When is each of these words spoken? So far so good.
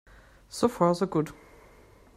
So 0.49 0.67
far 0.67 0.95
so 0.95 1.05
good. 1.05 1.31